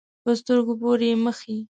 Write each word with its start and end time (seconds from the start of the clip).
په 0.23 0.31
سترګو 0.39 0.73
پورې 0.81 1.07
یې 1.11 1.17
مښي. 1.23 1.57